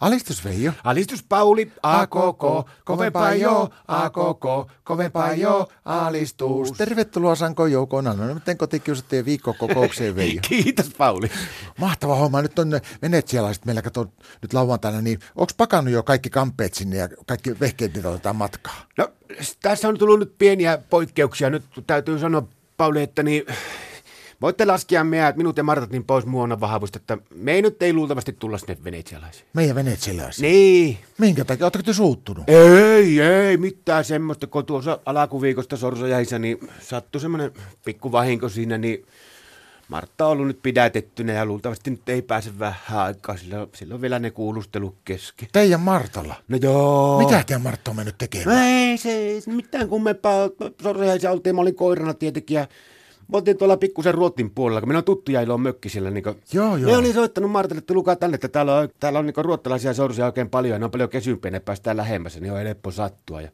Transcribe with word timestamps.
Alistus 0.00 0.44
Veijo. 0.44 0.72
Alistus 0.84 1.22
Pauli, 1.28 1.72
a 1.82 2.06
koko, 2.06 2.68
kovempaa 2.84 3.34
jo, 3.34 3.70
a 3.88 4.10
koko, 4.10 4.70
kovempaa 4.84 5.32
jo, 5.32 5.68
alistus. 5.84 6.72
Tervetuloa 6.72 7.34
Sanko 7.34 7.66
Joukona. 7.66 8.12
No 8.12 8.34
miten 8.34 8.58
kotikiusattiin 8.58 9.24
viikkokokoukseen 9.24 10.16
Veijo. 10.16 10.40
Kiitos 10.48 10.90
Pauli. 10.98 11.30
Mahtava 11.78 12.14
homma. 12.16 12.42
Nyt 12.42 12.58
on 12.58 12.80
venetsialaiset 13.02 13.64
meillä 13.64 13.82
kato 13.82 14.12
nyt 14.42 14.52
lauantaina, 14.52 15.00
niin 15.00 15.18
onko 15.36 15.52
pakannut 15.56 15.94
jo 15.94 16.02
kaikki 16.02 16.30
kampeet 16.30 16.74
sinne 16.74 16.96
ja 16.96 17.08
kaikki 17.26 17.60
vehkeet, 17.60 17.94
mitä 17.94 18.08
otetaan 18.08 18.36
matkaa? 18.36 18.82
No 18.98 19.08
tässä 19.62 19.88
on 19.88 19.98
tullut 19.98 20.18
nyt 20.18 20.34
pieniä 20.38 20.78
poikkeuksia. 20.90 21.50
Nyt 21.50 21.64
täytyy 21.86 22.18
sanoa 22.18 22.48
Pauli, 22.76 23.02
että 23.02 23.22
niin 23.22 23.46
Voitte 24.42 24.64
laskea 24.64 25.04
meidät, 25.04 25.36
minut 25.36 25.56
ja 25.56 25.62
Martat 25.62 25.90
niin 25.90 26.04
pois 26.04 26.26
muona 26.26 26.60
vahvuista, 26.60 26.96
että 26.96 27.18
me 27.34 27.52
ei 27.52 27.62
nyt 27.62 27.82
ei 27.82 27.92
luultavasti 27.92 28.32
tulla 28.32 28.58
sinne 28.58 28.76
venetsialaisiin. 28.84 29.46
Meidän 29.52 29.76
venetsialaisiin? 29.76 30.52
Niin. 30.52 30.98
Minkä 31.18 31.44
takia? 31.44 31.66
Oletteko 31.66 31.82
te 31.82 31.92
suuttunut? 31.92 32.44
Ei, 32.48 33.20
ei, 33.20 33.56
mitään 33.56 34.04
semmoista, 34.04 34.46
kun 34.46 34.66
tuossa 34.66 34.98
alakuviikosta 35.06 35.76
Sorsajäissä, 35.76 36.38
niin 36.38 36.58
sattui 36.80 37.20
semmoinen 37.20 37.52
pikku 37.84 38.12
vahinko 38.12 38.48
siinä, 38.48 38.78
niin 38.78 39.06
Martta 39.88 40.26
on 40.26 40.32
ollut 40.32 40.46
nyt 40.46 40.62
pidätettynä 40.62 41.32
ja 41.32 41.46
luultavasti 41.46 41.90
nyt 41.90 42.08
ei 42.08 42.22
pääse 42.22 42.58
vähän 42.58 42.98
aikaa, 42.98 43.36
sillä, 43.36 43.66
sillä 43.74 43.94
on 43.94 44.00
vielä 44.00 44.18
ne 44.18 44.30
kuulustelu 44.30 44.94
kesken. 45.04 45.48
Teidän 45.52 45.80
Martalla? 45.80 46.34
No 46.48 46.58
joo. 46.62 47.18
Mitä 47.18 47.44
teidän 47.46 47.62
Martta 47.62 47.90
on 47.90 47.96
mennyt 47.96 48.18
tekemään? 48.18 48.56
No 48.56 48.64
ei 48.64 48.96
se, 48.98 49.10
ei 49.10 49.42
mitään 49.46 49.88
kummempaa. 49.88 50.48
Sorsajäissä 50.82 51.30
oltiin, 51.30 51.54
mä 51.54 51.60
olin 51.60 51.74
koirana 51.74 52.14
tietenkin 52.14 52.54
ja 52.54 52.68
Mä 53.28 53.36
oltiin 53.36 53.58
tuolla 53.58 53.76
pikkusen 53.76 54.14
Ruotin 54.14 54.50
puolella, 54.50 54.80
kun 54.80 54.88
meillä 54.88 54.98
on 54.98 55.04
tuttuja 55.04 55.40
ilo 55.40 55.58
mökki 55.58 55.88
siellä. 55.88 56.10
Niin 56.10 56.24
kuin, 56.24 56.36
joo, 56.52 56.76
joo. 56.76 56.90
Ne 56.90 56.96
oli 56.96 57.12
soittanut 57.12 57.50
Martalle, 57.50 57.78
että 57.78 57.94
lukaa 57.94 58.16
tänne, 58.16 58.34
että 58.34 58.48
täällä 58.48 58.76
on, 58.76 58.88
täällä 59.00 59.18
on 59.18 59.26
niin 59.26 59.44
ruottalaisia 59.44 59.94
sorsia 59.94 60.26
oikein 60.26 60.50
paljon 60.50 60.72
ja 60.72 60.78
ne 60.78 60.84
on 60.84 60.90
paljon 60.90 61.08
kesympejä, 61.08 61.50
ne 61.50 61.60
päästään 61.60 61.96
lähemmässä, 61.96 62.40
niin 62.40 62.52
on 62.52 62.58
helppo 62.58 62.90
sattua. 62.90 63.40
Ja 63.40 63.50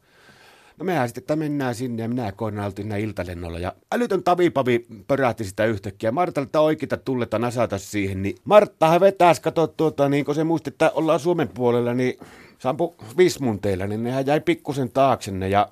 No 0.79 0.85
mehän 0.85 1.09
sitten, 1.09 1.23
että 1.23 1.37
mennään 1.37 1.75
sinne 1.75 2.03
ja 2.03 2.09
minä 2.09 2.33
koina 2.33 2.67
oltiin 2.67 2.93
iltalennolla 2.93 3.59
ja 3.59 3.73
älytön 3.93 4.23
tavipavi 4.23 4.87
pörähti 5.07 5.45
sitä 5.45 5.65
yhtäkkiä. 5.65 6.13
Martalta 6.13 6.61
oikeita 6.61 6.97
tulleta 6.97 7.39
nasata 7.39 7.79
siihen, 7.79 8.23
niin 8.23 8.37
Marttahan 8.45 9.01
vetäisi, 9.01 9.43
kato 9.43 9.67
tuota, 9.67 10.09
niin 10.09 10.25
kun 10.25 10.35
se 10.35 10.45
muisti, 10.45 10.71
että 10.71 10.91
ollaan 10.95 11.21
Suomen 11.21 11.49
puolella, 11.49 11.95
niin 11.95 12.19
sampu 12.59 12.95
vismunteilla, 13.17 13.87
niin 13.87 14.03
nehän 14.03 14.27
jäi 14.27 14.41
pikkusen 14.41 14.93
taaksenne 14.93 15.49
ja 15.49 15.69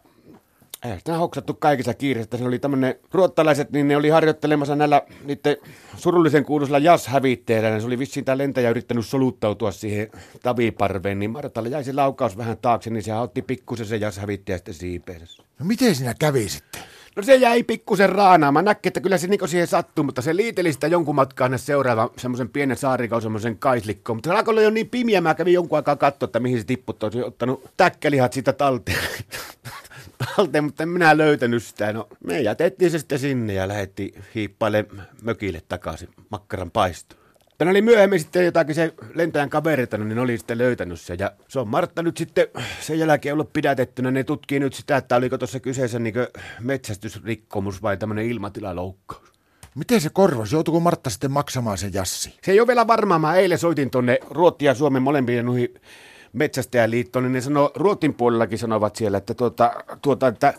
ei 0.85 0.99
sitä 0.99 1.15
hoksattu 1.15 1.55
kaikissa 1.55 1.95
kiireistä. 1.95 2.37
Se 2.37 2.45
oli 2.45 2.59
tämmöinen, 2.59 2.95
ruottalaiset, 3.13 3.71
niin 3.73 3.89
ne 3.89 3.97
oli 3.97 4.09
harjoittelemassa 4.09 4.77
näillä 4.77 5.03
niiden 5.25 5.57
surullisen 5.97 6.45
kuuluisilla 6.45 6.79
jazz-hävitteillä. 6.79 7.81
Se 7.81 7.87
oli 7.87 7.99
vissiin 7.99 8.25
tämä 8.25 8.39
lentäjä 8.39 8.71
yrittänyt 8.71 9.07
soluttautua 9.07 9.73
siihen 9.73 10.11
taviparveen, 10.43 11.19
niin 11.19 11.31
Martalle 11.31 11.69
jäi 11.69 11.85
se 11.85 11.93
laukaus 11.93 12.37
vähän 12.37 12.59
taakse, 12.59 12.91
niin 12.91 13.03
se 13.03 13.15
otti 13.15 13.43
pikkusen 13.43 13.87
se 13.87 13.97
jazz-hävittäjä 13.97 14.59
sitten 14.59 14.75
siipeensä. 14.75 15.43
No 15.59 15.67
miten 15.67 15.95
sinä 15.95 16.15
kävi 16.19 16.49
sitten? 16.49 16.83
No 17.17 17.23
se 17.23 17.37
jäi 17.37 17.63
pikkusen 17.63 18.09
raanaamaan. 18.09 18.65
Näkki, 18.65 18.89
että 18.89 19.01
kyllä 19.01 19.19
se 19.19 19.27
niinku 19.27 19.47
siihen 19.47 19.67
sattuu, 19.67 20.05
mutta 20.05 20.23
se 20.23 20.37
liiteli 20.37 20.73
sitä 20.73 20.87
jonkun 20.87 21.15
matkaa 21.15 21.49
ne 21.49 21.59
seuraava 21.59 22.11
semmoisen 22.17 22.49
pienen 22.49 22.77
saarikaun 22.77 23.23
semmoisen 23.23 23.59
kaislikkoon. 23.59 24.17
Mutta 24.17 24.31
se 24.31 24.37
alkoi 24.37 24.53
olla 24.53 24.63
jo 24.63 24.71
niin 24.71 24.89
pimiä, 24.89 25.21
mä 25.21 25.35
kävin 25.35 25.55
jonkun 25.55 25.79
aikaa 25.79 25.97
katsoa, 25.97 26.27
että 26.27 26.41
mihin 26.41 26.59
se 26.59 26.65
tippui. 26.65 26.95
Olisi 27.03 27.23
ottanut 27.23 27.71
täkkelihat 27.77 28.33
siitä 28.33 28.53
talteen 28.53 28.99
talteen, 30.37 30.65
mutta 30.65 30.83
en 30.83 30.89
minä 30.89 31.17
löytänyt 31.17 31.63
sitä. 31.63 31.93
No, 31.93 32.09
me 32.25 32.41
jätettiin 32.41 32.91
se 32.91 32.99
sitten 32.99 33.19
sinne 33.19 33.53
ja 33.53 33.69
lähdettiin 33.69 34.25
hiippaille 34.35 34.87
mökille 35.23 35.63
takaisin 35.69 36.09
makkaran 36.31 36.71
paistoon. 36.71 37.21
Tänä 37.59 37.71
oli 37.71 37.83
myöhemmin 37.83 38.21
sitten 38.21 38.45
jotakin 38.45 38.75
se 38.75 38.95
lentäjän 39.15 39.51
kavereita, 39.51 39.99
niin 39.99 40.15
ne 40.15 40.21
oli 40.21 40.39
sitten 40.39 40.59
löytänyt 40.59 41.01
se. 41.01 41.17
Ja 41.19 41.33
se 41.49 41.59
on 41.59 41.69
Martta 41.69 42.03
nyt 42.03 42.17
sitten 42.17 42.47
sen 42.81 42.99
jälkeen 42.99 43.33
ollut 43.33 43.53
pidätettynä. 43.53 44.11
Ne 44.11 44.25
tutkii 44.25 44.61
nyt 44.61 44.75
sitä, 44.75 44.97
että 44.97 45.17
oliko 45.17 45.39
tuossa 45.39 45.61
kyseessä 45.61 45.99
niin 45.99 46.15
metsästysrikkomus 46.61 47.83
vai 47.83 47.97
tämmöinen 47.97 48.27
ilmatilaloukkaus. 48.27 49.33
Miten 49.75 50.01
se 50.01 50.11
korvasi? 50.13 50.55
Joutuiko 50.55 50.81
Martta 50.81 51.11
sitten 51.11 51.31
maksamaan 51.31 51.79
sen 51.79 51.95
jassi? 51.95 52.35
Se 52.43 52.53
ei 52.53 52.61
ole 52.61 52.67
vielä 52.67 52.87
varmaa. 52.87 53.19
Mä 53.19 53.35
eilen 53.35 53.59
soitin 53.59 53.91
tuonne 53.91 54.19
Ruotti 54.31 54.65
ja 54.65 54.75
Suomen 54.75 55.03
molempien 55.03 55.47
nuihin 55.47 55.75
metsästäjäliittoon, 56.33 57.23
niin 57.23 57.33
ne 57.33 57.41
sanoo, 57.41 57.73
Ruotin 57.75 58.15
puolellakin 58.15 58.59
sanovat 58.59 58.97
siellä, 58.97 59.19
että, 59.19 59.35
tuota, 59.35 59.73
tuota, 60.03 60.29
että 60.29 60.55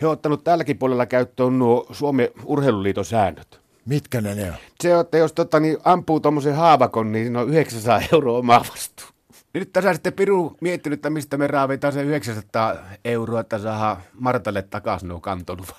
he 0.00 0.06
ovat 0.06 0.16
ottanut 0.18 0.44
tälläkin 0.44 0.78
puolella 0.78 1.06
käyttöön 1.06 1.58
nuo 1.58 1.86
Suomen 1.90 2.28
urheiluliiton 2.44 3.04
säännöt. 3.04 3.60
Mitkä 3.86 4.20
ne, 4.20 4.34
ne 4.34 4.50
on? 4.50 4.56
Se 4.80 4.94
on, 4.94 5.00
että 5.00 5.18
jos 5.18 5.32
tota, 5.32 5.60
niin 5.60 5.76
ampuu 5.84 6.20
tuommoisen 6.20 6.54
haavakon, 6.54 7.12
niin 7.12 7.36
on 7.36 7.48
900 7.48 8.00
euroa 8.12 8.38
oma 8.38 8.64
vastuu. 8.70 9.06
Nyt 9.54 9.72
tässä 9.72 9.92
sitten 9.92 10.12
Piru 10.12 10.56
miettinyt, 10.60 10.96
että 10.96 11.10
mistä 11.10 11.36
me 11.36 11.46
raavitaan 11.46 11.92
se 11.92 12.02
900 12.02 12.76
euroa, 13.04 13.40
että 13.40 13.58
saadaan 13.58 13.96
Martalle 14.20 14.62
takaisin 14.62 15.08
nuo 15.08 15.20
kantoluvat. 15.20 15.76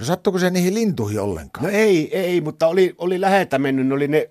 No 0.00 0.06
sattuuko 0.06 0.38
se 0.38 0.50
niihin 0.50 0.74
lintuihin 0.74 1.20
ollenkaan? 1.20 1.64
No 1.64 1.70
ei, 1.72 2.18
ei, 2.18 2.40
mutta 2.40 2.66
oli, 2.66 2.94
oli 2.98 3.20
läheltä 3.20 3.58
mennyt, 3.58 3.86
ne 3.86 3.94
oli 3.94 4.08
ne 4.08 4.28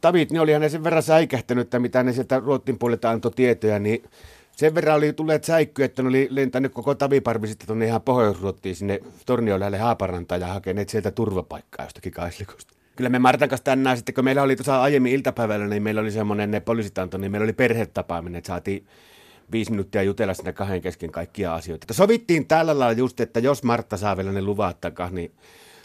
tavit, 0.00 0.30
ne 0.30 0.40
olihan 0.40 0.60
ne 0.60 0.68
sen 0.68 0.84
verran 0.84 1.02
säikähtänyt, 1.02 1.62
että 1.62 1.78
mitä 1.78 2.02
ne 2.02 2.12
sieltä 2.12 2.40
Ruotin 2.40 2.78
puolelta 2.78 3.10
antoi 3.10 3.32
tietoja, 3.32 3.78
niin 3.78 4.04
sen 4.56 4.74
verran 4.74 4.96
oli 4.96 5.12
tulleet 5.12 5.44
säikkyä, 5.44 5.84
että 5.84 6.02
ne 6.02 6.08
oli 6.08 6.28
lentänyt 6.30 6.72
koko 6.72 6.94
taviparvi 6.94 7.46
sitten 7.46 7.66
tuonne 7.66 7.86
ihan 7.86 8.02
pohjois 8.02 8.38
sinne 8.72 9.00
Torniolälle 9.26 9.78
Haaparantaan 9.78 10.40
ja 10.40 10.46
hakeneet 10.46 10.88
sieltä 10.88 11.10
turvapaikkaa 11.10 11.86
jostakin 11.86 12.12
kaislikosta. 12.12 12.74
Kyllä 12.96 13.10
me 13.10 13.18
Martan 13.18 13.48
kanssa 13.48 13.64
tänään 13.64 13.96
sitten, 13.96 14.14
kun 14.14 14.24
meillä 14.24 14.42
oli 14.42 14.56
tuossa 14.56 14.82
aiemmin 14.82 15.12
iltapäivällä, 15.12 15.66
niin 15.66 15.82
meillä 15.82 16.00
oli 16.00 16.10
semmoinen 16.10 16.50
ne 16.50 16.60
poliisit 16.60 16.98
antoi, 16.98 17.20
niin 17.20 17.30
meillä 17.30 17.44
oli 17.44 17.52
perhetapaaminen, 17.52 18.38
että 18.38 18.48
saatiin 18.48 18.86
viisi 19.52 19.70
minuuttia 19.70 20.02
jutella 20.02 20.34
sinne 20.34 20.52
kahden 20.52 20.80
kesken 20.80 21.12
kaikkia 21.12 21.54
asioita. 21.54 21.94
Sovittiin 21.94 22.46
tällä 22.46 22.78
lailla 22.78 22.98
just, 22.98 23.20
että 23.20 23.40
jos 23.40 23.62
Martta 23.62 23.96
saa 23.96 24.16
vielä 24.16 24.32
ne 24.32 24.42
luvat 24.42 24.80
takaa, 24.80 25.10
niin 25.10 25.32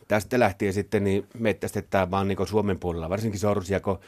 tästä 0.07 0.39
lähtien 0.39 0.73
sitten 0.73 1.03
niin 1.03 1.25
mettästetään 1.39 2.11
vaan 2.11 2.27
niin 2.27 2.47
Suomen 2.47 2.79
puolella, 2.79 3.09
varsinkin 3.09 3.39
sorsia, 3.39 3.79
kun 3.79 3.99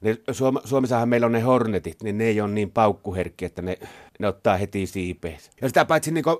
ne, 0.00 0.16
Suom- 0.32 0.60
Suomessahan 0.64 1.08
meillä 1.08 1.26
on 1.26 1.32
ne 1.32 1.40
hornetit, 1.40 2.02
niin 2.02 2.18
ne 2.18 2.24
ei 2.24 2.40
ole 2.40 2.50
niin 2.50 2.70
paukkuherkkiä, 2.70 3.46
että 3.46 3.62
ne, 3.62 3.78
ne 4.18 4.28
ottaa 4.28 4.56
heti 4.56 4.86
siipeensä. 4.86 5.50
Ja 5.60 5.68
sitä 5.68 5.84
paitsi, 5.84 6.10
niin 6.10 6.24
kuin, 6.24 6.36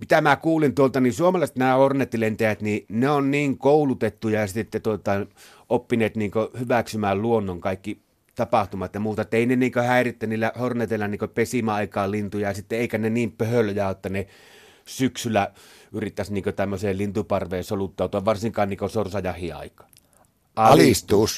mitä 0.00 0.20
mä 0.20 0.36
kuulin 0.36 0.74
tuolta, 0.74 1.00
niin 1.00 1.12
suomalaiset 1.12 1.56
nämä 1.56 1.74
hornettilentäjät, 1.74 2.62
niin 2.62 2.86
ne 2.88 3.10
on 3.10 3.30
niin 3.30 3.58
koulutettuja 3.58 4.40
ja 4.40 4.46
sitten 4.46 4.82
tuota, 4.82 5.26
oppineet 5.68 6.16
niin 6.16 6.30
hyväksymään 6.58 7.22
luonnon 7.22 7.60
kaikki 7.60 8.00
tapahtumat 8.34 8.94
ja 8.94 9.00
muuta. 9.00 9.24
Ei 9.32 9.46
ne 9.46 9.56
niin 9.56 9.72
häiritte 9.86 10.26
niillä 10.26 10.52
horneteilla 10.58 11.08
niin 11.08 11.20
pesimäaikaan 11.34 12.10
lintuja 12.10 12.48
ja 12.48 12.54
sitten 12.54 12.78
eikä 12.78 12.98
ne 12.98 13.10
niin 13.10 13.32
pöhöljää, 13.32 13.90
että 13.90 14.08
ne 14.08 14.26
syksyllä 14.90 15.52
yrittäisi 15.92 16.32
niin 16.32 16.44
tämmöiseen 16.56 16.98
lintuparveen 16.98 17.64
soluttautua, 17.64 18.24
varsinkaan 18.24 18.68
niin 18.68 18.90
sorsajahi 18.90 19.52
aika. 19.52 19.86
Alistus. 20.56 21.28